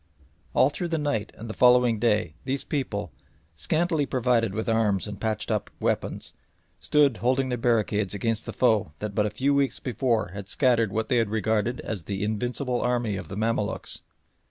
[0.55, 3.11] All through the night and the following day these people,
[3.53, 6.33] scantily provided with arms and patched up weapons,
[6.79, 10.91] stood holding their barricades against the foe that but a few weeks before had scattered
[10.91, 13.99] what they had regarded as the invincible army of the Mamaluks.